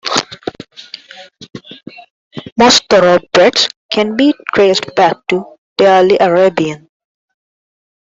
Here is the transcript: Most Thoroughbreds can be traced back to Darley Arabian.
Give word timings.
Most 2.57 2.89
Thoroughbreds 2.89 3.69
can 3.91 4.17
be 4.17 4.33
traced 4.55 4.95
back 4.95 5.15
to 5.27 5.57
Darley 5.77 6.17
Arabian. 6.19 6.89